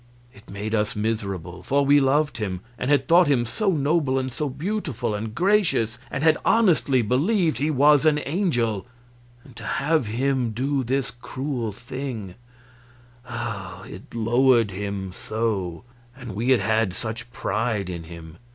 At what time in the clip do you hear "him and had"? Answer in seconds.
2.37-3.07